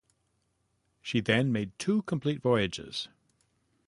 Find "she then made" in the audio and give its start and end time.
1.03-1.77